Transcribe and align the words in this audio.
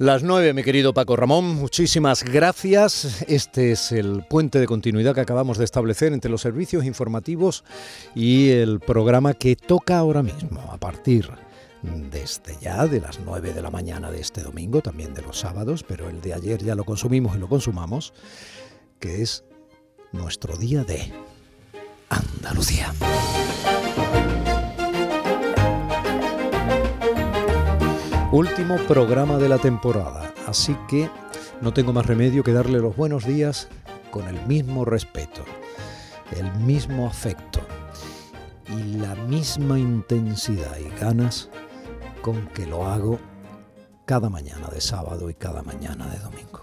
Las 0.00 0.22
nueve, 0.22 0.54
mi 0.54 0.62
querido 0.62 0.94
Paco 0.94 1.16
Ramón, 1.16 1.56
muchísimas 1.56 2.22
gracias. 2.22 3.24
Este 3.26 3.72
es 3.72 3.90
el 3.90 4.24
puente 4.30 4.60
de 4.60 4.68
continuidad 4.68 5.12
que 5.12 5.22
acabamos 5.22 5.58
de 5.58 5.64
establecer 5.64 6.12
entre 6.12 6.30
los 6.30 6.40
servicios 6.40 6.84
informativos 6.84 7.64
y 8.14 8.50
el 8.50 8.78
programa 8.78 9.34
que 9.34 9.56
toca 9.56 9.98
ahora 9.98 10.22
mismo, 10.22 10.60
a 10.70 10.76
partir 10.76 11.28
desde 11.82 12.56
ya 12.60 12.86
de 12.86 13.00
las 13.00 13.18
9 13.18 13.52
de 13.52 13.60
la 13.60 13.72
mañana 13.72 14.12
de 14.12 14.20
este 14.20 14.40
domingo, 14.40 14.82
también 14.82 15.14
de 15.14 15.22
los 15.22 15.40
sábados, 15.40 15.82
pero 15.82 16.08
el 16.08 16.20
de 16.20 16.32
ayer 16.32 16.62
ya 16.62 16.76
lo 16.76 16.84
consumimos 16.84 17.34
y 17.34 17.40
lo 17.40 17.48
consumamos, 17.48 18.14
que 19.00 19.22
es 19.22 19.42
nuestro 20.12 20.56
día 20.56 20.84
de 20.84 21.12
Andalucía. 22.08 22.94
Último 28.30 28.76
programa 28.86 29.38
de 29.38 29.48
la 29.48 29.56
temporada, 29.56 30.34
así 30.46 30.76
que 30.86 31.08
no 31.62 31.72
tengo 31.72 31.94
más 31.94 32.04
remedio 32.04 32.44
que 32.44 32.52
darle 32.52 32.78
los 32.78 32.94
buenos 32.94 33.24
días 33.24 33.68
con 34.10 34.28
el 34.28 34.38
mismo 34.46 34.84
respeto, 34.84 35.42
el 36.36 36.52
mismo 36.60 37.06
afecto 37.06 37.60
y 38.68 38.98
la 38.98 39.14
misma 39.14 39.78
intensidad 39.78 40.76
y 40.76 41.00
ganas 41.00 41.48
con 42.20 42.48
que 42.48 42.66
lo 42.66 42.86
hago 42.86 43.18
cada 44.04 44.28
mañana 44.28 44.68
de 44.68 44.82
sábado 44.82 45.30
y 45.30 45.34
cada 45.34 45.62
mañana 45.62 46.06
de 46.08 46.18
domingo. 46.18 46.60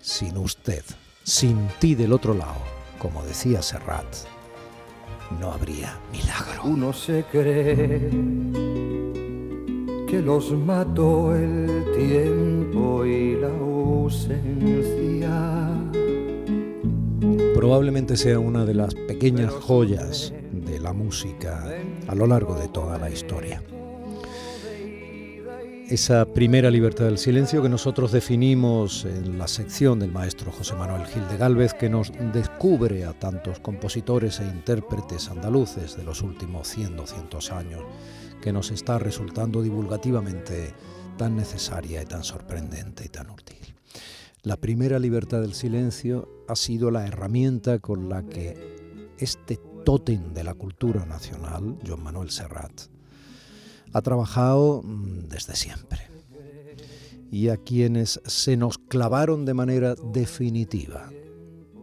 Sin 0.00 0.38
usted, 0.38 0.84
sin 1.24 1.66
ti 1.80 1.96
del 1.96 2.12
otro 2.12 2.34
lado, 2.34 2.62
como 3.00 3.24
decía 3.24 3.62
Serrat, 3.62 4.06
no 5.40 5.50
habría 5.50 5.98
milagro. 6.12 6.62
Uno 6.66 6.92
se 6.92 7.24
cree 7.24 8.10
que 10.10 10.20
los 10.20 10.50
mató 10.52 11.34
el 11.36 11.84
tiempo 11.96 13.04
y 13.04 13.36
la 13.36 13.46
ausencia. 13.46 15.30
Probablemente 17.54 18.16
sea 18.16 18.40
una 18.40 18.64
de 18.64 18.74
las 18.74 18.92
pequeñas 18.94 19.52
joyas 19.52 20.34
de 20.52 20.80
la 20.80 20.92
música 20.92 21.64
a 22.08 22.14
lo 22.16 22.26
largo 22.26 22.56
de 22.56 22.66
toda 22.68 22.98
la 22.98 23.08
historia 23.08 23.62
esa 25.90 26.24
primera 26.24 26.70
libertad 26.70 27.06
del 27.06 27.18
silencio 27.18 27.62
que 27.62 27.68
nosotros 27.68 28.12
definimos 28.12 29.04
en 29.04 29.38
la 29.38 29.48
sección 29.48 29.98
del 29.98 30.12
maestro 30.12 30.52
José 30.52 30.76
Manuel 30.76 31.04
Gil 31.06 31.26
de 31.26 31.36
Galvez, 31.36 31.74
que 31.74 31.90
nos 31.90 32.12
descubre 32.32 33.04
a 33.04 33.12
tantos 33.12 33.58
compositores 33.58 34.38
e 34.38 34.44
intérpretes 34.44 35.28
andaluces 35.28 35.96
de 35.96 36.04
los 36.04 36.22
últimos 36.22 36.68
100, 36.68 36.96
200 36.96 37.50
años, 37.50 37.82
que 38.40 38.52
nos 38.52 38.70
está 38.70 39.00
resultando 39.00 39.62
divulgativamente 39.62 40.72
tan 41.18 41.34
necesaria 41.34 42.00
y 42.00 42.06
tan 42.06 42.22
sorprendente 42.22 43.04
y 43.06 43.08
tan 43.08 43.28
útil. 43.28 43.74
La 44.44 44.56
primera 44.58 45.00
libertad 45.00 45.40
del 45.40 45.54
silencio 45.54 46.44
ha 46.46 46.54
sido 46.54 46.92
la 46.92 47.04
herramienta 47.04 47.80
con 47.80 48.08
la 48.08 48.22
que 48.22 49.10
este 49.18 49.58
tótem 49.84 50.34
de 50.34 50.44
la 50.44 50.54
cultura 50.54 51.04
nacional, 51.04 51.78
John 51.84 52.04
Manuel 52.04 52.30
Serrat, 52.30 52.82
ha 53.92 54.02
trabajado 54.02 54.82
mm, 54.82 55.28
desde 55.28 55.56
siempre. 55.56 56.00
Y 57.30 57.48
a 57.48 57.56
quienes 57.56 58.20
se 58.26 58.56
nos 58.56 58.78
clavaron 58.78 59.44
de 59.44 59.54
manera 59.54 59.94
definitiva 59.94 61.10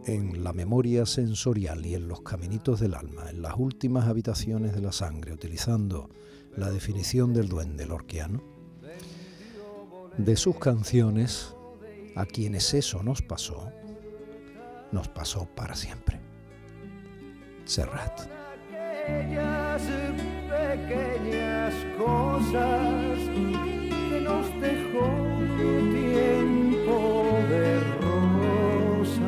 en 0.04 0.42
la 0.42 0.52
memoria 0.52 1.06
sensorial 1.06 1.84
y 1.86 1.94
en 1.94 2.08
los 2.08 2.22
caminitos 2.22 2.80
del 2.80 2.94
alma, 2.94 3.30
en 3.30 3.42
las 3.42 3.54
últimas 3.56 4.08
habitaciones 4.08 4.74
de 4.74 4.80
la 4.80 4.92
sangre, 4.92 5.32
utilizando 5.32 6.10
la 6.56 6.70
definición 6.70 7.32
del 7.34 7.48
duende 7.48 7.86
lorquiano, 7.86 8.42
de 10.16 10.36
sus 10.36 10.58
canciones, 10.58 11.54
a 12.16 12.26
quienes 12.26 12.74
eso 12.74 13.02
nos 13.02 13.22
pasó, 13.22 13.70
nos 14.90 15.08
pasó 15.08 15.46
para 15.54 15.76
siempre. 15.76 16.20
Serrat 17.64 18.28
pequeñas 20.48 21.74
cosas 21.98 23.18
que 24.08 24.20
nos 24.22 24.46
dejó 24.60 25.04
tiempo 25.92 27.36
de 27.48 27.80
rosas 28.00 29.18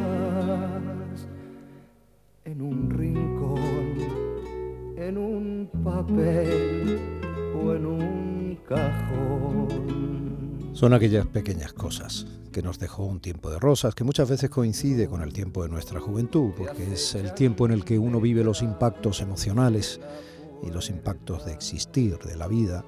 en 2.44 2.62
un 2.62 2.90
rincón, 2.90 3.98
en 4.96 5.18
un 5.18 5.70
papel 5.84 6.98
o 7.54 7.74
en 7.74 7.86
un 7.86 8.58
cajón. 8.66 9.68
Son 10.72 10.94
aquellas 10.94 11.26
pequeñas 11.26 11.74
cosas 11.74 12.26
que 12.50 12.62
nos 12.62 12.78
dejó 12.78 13.04
un 13.04 13.20
tiempo 13.20 13.50
de 13.50 13.58
rosas, 13.58 13.94
que 13.94 14.04
muchas 14.04 14.28
veces 14.28 14.48
coincide 14.48 15.06
con 15.06 15.22
el 15.22 15.32
tiempo 15.34 15.62
de 15.62 15.68
nuestra 15.68 16.00
juventud, 16.00 16.52
porque 16.56 16.94
es 16.94 17.14
el 17.14 17.34
tiempo 17.34 17.66
en 17.66 17.72
el 17.72 17.84
que 17.84 17.98
uno 17.98 18.20
vive 18.20 18.42
los 18.42 18.62
impactos 18.62 19.20
emocionales 19.20 20.00
y 20.62 20.70
los 20.70 20.90
impactos 20.90 21.44
de 21.44 21.52
existir, 21.52 22.18
de 22.18 22.36
la 22.36 22.48
vida, 22.48 22.84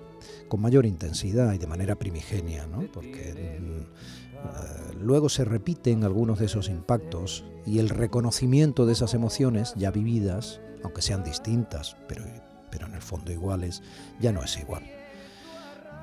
con 0.49 0.61
mayor 0.61 0.87
intensidad 0.87 1.53
y 1.53 1.59
de 1.59 1.67
manera 1.67 1.97
primigenia, 1.97 2.67
¿no? 2.67 2.83
porque 2.93 3.61
mm, 3.61 3.81
eh, 3.81 4.95
luego 5.01 5.29
se 5.29 5.45
repiten 5.45 6.05
algunos 6.05 6.39
de 6.39 6.47
esos 6.47 6.69
impactos 6.69 7.45
y 7.67 7.79
el 7.79 7.89
reconocimiento 7.89 8.87
de 8.87 8.93
esas 8.93 9.15
emociones 9.15 9.75
ya 9.77 9.91
vividas, 9.91 10.61
aunque 10.83 11.03
sean 11.03 11.25
distintas, 11.25 11.97
pero, 12.09 12.25
pero 12.71 12.87
en 12.87 12.95
el 12.95 13.03
fondo 13.03 13.33
iguales, 13.33 13.83
ya 14.21 14.33
no 14.33 14.43
es 14.43 14.59
igual. 14.59 14.83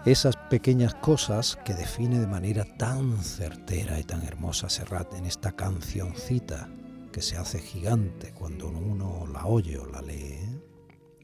Esas 0.06 0.38
pequeñas 0.50 0.96
cosas 0.96 1.58
que 1.66 1.74
define 1.74 2.20
de 2.20 2.28
manera 2.28 2.64
tan 2.64 3.22
certera 3.22 4.00
y 4.00 4.04
tan 4.04 4.24
hermosa 4.24 4.70
Serrat 4.70 5.14
en 5.16 5.26
esta 5.26 5.52
cancioncita 5.52 6.70
que 7.12 7.22
se 7.22 7.36
hace 7.36 7.60
gigante 7.60 8.32
cuando 8.32 8.70
uno 8.70 9.28
la 9.28 9.46
oye 9.46 9.78
o 9.78 9.86
la 9.86 10.02
lee, 10.02 10.09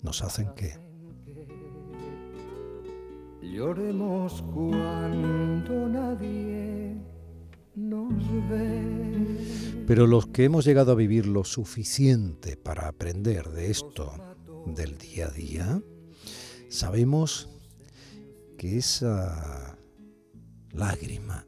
nos 0.06 0.22
hacen 0.22 0.54
que 0.56 0.80
lloremos 3.42 4.44
cuando 4.54 5.90
nadie 5.90 6.96
nos 7.76 8.14
ve. 8.50 9.84
Pero 9.88 10.08
los 10.08 10.28
que 10.28 10.46
hemos 10.46 10.64
llegado 10.66 10.92
a 10.92 10.96
vivir 10.96 11.26
lo 11.26 11.44
suficiente 11.44 12.56
para 12.56 12.88
aprender 12.88 13.50
de 13.50 13.72
esto 13.72 14.14
del 14.68 14.98
día 14.98 15.28
a 15.28 15.32
día, 15.32 15.82
sabemos 16.70 17.50
que 18.58 18.78
esa 18.78 19.78
lágrima 20.72 21.48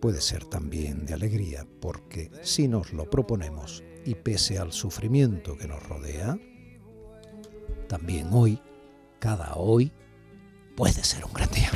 puede 0.00 0.20
ser 0.20 0.44
también 0.44 1.06
de 1.06 1.14
alegría, 1.14 1.66
porque 1.80 2.30
si 2.42 2.66
nos 2.66 2.92
lo 2.92 3.08
proponemos 3.08 3.84
y 4.04 4.16
pese 4.16 4.58
al 4.58 4.72
sufrimiento 4.72 5.56
que 5.56 5.68
nos 5.68 5.82
rodea, 5.82 6.38
también 7.92 8.30
hoy, 8.32 8.58
cada 9.18 9.52
hoy, 9.56 9.92
puede 10.74 11.04
ser 11.04 11.26
un 11.26 11.32
gran 11.34 11.50
día. 11.50 11.70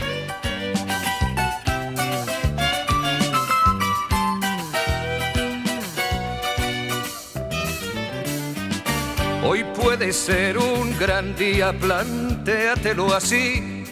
Hoy 9.44 9.62
puede 9.78 10.10
ser 10.14 10.56
un 10.56 10.98
gran 10.98 11.36
día, 11.36 11.78
plantéatelo 11.78 13.14
así. 13.14 13.84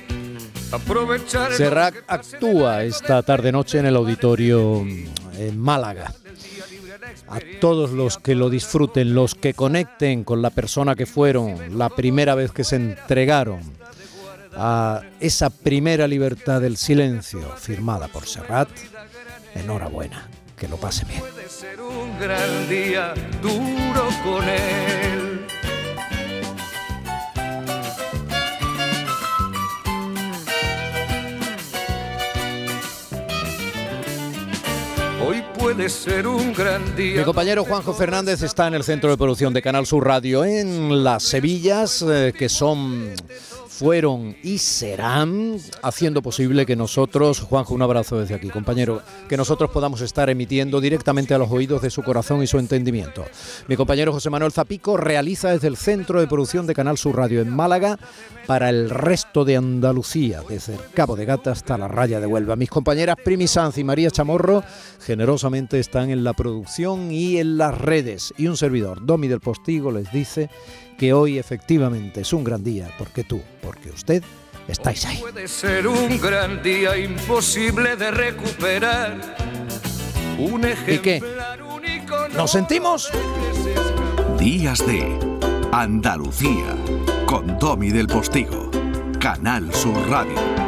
Aprovechar. 0.73 1.53
Serrat 1.53 1.95
actúa 2.06 2.85
esta 2.85 3.23
tarde-noche 3.23 3.81
en 3.81 3.87
el 3.87 3.97
auditorio 3.97 4.81
en 4.81 5.59
Málaga 5.59 6.15
a 7.28 7.38
todos 7.60 7.91
los 7.92 8.19
que 8.19 8.34
lo 8.34 8.50
disfruten, 8.50 9.14
los 9.14 9.34
que 9.34 9.54
conecten 9.54 10.25
con 10.25 10.42
la 10.42 10.50
persona 10.50 10.94
que 10.94 11.06
fueron 11.06 11.78
la 11.78 11.88
primera 11.88 12.34
vez 12.34 12.52
que 12.52 12.64
se 12.64 12.76
entregaron 12.76 13.60
a 14.56 15.02
esa 15.20 15.50
primera 15.50 16.06
libertad 16.06 16.61
del 16.61 16.76
silencio 16.76 17.40
firmada 17.56 18.08
por 18.08 18.26
Serrat, 18.26 18.69
enhorabuena, 19.55 20.28
que 20.56 20.69
lo 20.69 20.76
pase 20.76 21.05
bien. 21.05 21.20
Puede 21.20 21.49
ser 21.49 21.81
un 21.81 22.19
gran 22.19 22.69
día 22.69 23.14
duro 23.43 24.08
con 24.25 24.49
él. 24.49 25.04
Hoy 35.26 35.43
puede 35.59 35.88
ser 35.88 36.26
un 36.26 36.53
gran 36.53 36.94
día. 36.97 37.21
Mi 37.21 37.25
compañero 37.25 37.65
Juanjo 37.65 37.94
Fernández 37.94 38.43
está 38.43 38.67
en 38.67 38.75
el 38.75 38.85
centro 38.85 39.09
de 39.09 39.17
producción 39.17 39.55
de 39.55 39.62
Canal 39.62 39.87
Sur 39.87 40.06
Radio 40.06 40.44
en 40.44 41.03
las 41.03 41.23
Sevillas, 41.23 42.05
eh, 42.06 42.35
que 42.37 42.50
son 42.50 43.15
fueron 43.79 44.37
y 44.43 44.59
serán, 44.59 45.56
haciendo 45.82 46.23
posible 46.23 46.65
que 46.65 46.76
nosotros, 46.76 47.41
Juanjo, 47.41 47.75
un 47.75 47.82
abrazo 47.82 48.21
desde 48.21 48.37
aquí, 48.37 48.49
compañero, 48.49 49.03
que 49.29 49.37
nosotros 49.37 49.71
podamos 49.71 50.00
estar 50.00 50.31
emitiendo 50.31 50.81
directamente 50.81 51.35
a 51.35 51.38
los 51.38 51.50
oídos 51.50 51.82
de 51.82 51.91
su 51.91 52.03
corazón 52.05 52.43
y 52.43 52.47
su 52.47 52.59
entendimiento. 52.59 53.25
Mi 53.67 53.76
compañero 53.76 54.12
José 54.12 54.31
Manuel 54.31 54.53
Zapico 54.53 54.97
realiza 54.97 55.50
desde 55.50 55.67
el 55.67 55.76
Centro 55.76 56.21
de 56.21 56.29
Producción 56.29 56.69
de 56.69 56.75
Canal 56.75 56.97
Sur 56.99 57.17
Radio 57.17 57.41
en 57.41 57.50
Málaga 57.50 57.99
para 58.47 58.71
el 58.71 58.91
resto 58.91 59.44
de 59.44 59.56
Andalucía, 59.56 60.43
desde 60.49 60.75
el 60.75 60.81
Cabo 60.94 61.17
de 61.17 61.25
Gata 61.25 61.50
hasta 61.50 61.77
la 61.77 61.88
raya 61.88 62.20
de 62.20 62.27
Huelva. 62.27 62.55
Mis 62.55 62.70
compañeras 62.70 63.17
Primi 63.25 63.49
Sanz 63.49 63.79
y 63.79 63.85
María 63.85 64.11
Chamorro 64.11 64.62
generosamente 65.00 65.81
están 65.81 66.11
en 66.11 66.23
la 66.23 66.35
producción 66.35 67.11
y 67.11 67.38
en 67.38 67.59
las 67.59 67.77
redes. 67.77 68.32
Y 68.37 68.47
un 68.47 68.56
servidor, 68.56 69.05
Domi 69.05 69.27
del 69.27 69.41
Postigo, 69.41 69.91
les 69.91 70.12
dice 70.12 70.49
que 70.99 71.12
hoy 71.12 71.38
efectivamente 71.38 72.20
es 72.20 72.32
un 72.32 72.44
gran 72.44 72.62
día, 72.62 72.91
porque 72.99 73.25
tú, 73.25 73.43
porque 73.62 73.91
usted, 73.91 74.23
estáis 74.69 75.05
ahí. 75.05 75.19
Puede 75.19 75.49
ser 75.49 75.87
un 75.87 76.20
gran 76.20 76.62
día 76.62 76.96
imposible 76.96 77.96
de 77.96 78.11
recuperar. 78.11 79.37
Un 80.38 80.64
¿Y 80.88 80.99
qué? 80.99 81.23
¿Nos 82.37 82.50
sentimos? 82.50 83.11
Días 84.38 84.85
de 84.87 85.19
Andalucía 85.73 86.76
con 87.26 87.58
Domi 87.58 87.91
del 87.91 88.06
Postigo, 88.06 88.70
Canal 89.20 89.73
Sur 89.73 89.96
Radio. 90.08 90.63